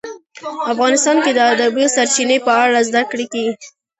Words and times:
افغانستان 0.73 1.17
کې 1.23 1.31
د 1.33 1.39
د 1.59 1.61
اوبو 1.67 1.83
سرچینې 1.95 2.37
په 2.47 2.51
اړه 2.63 2.79
زده 2.89 3.01
کړه 3.11 3.25
کېږي. 3.33 3.65